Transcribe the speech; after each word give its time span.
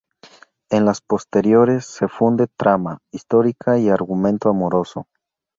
En 0.71 0.85
las 0.85 0.99
posteriores 0.99 1.85
se 1.85 2.07
funde 2.07 2.47
trama 2.47 2.97
histórica 3.11 3.77
y 3.77 3.89
argumento 3.89 4.49
amoroso. 4.49 5.07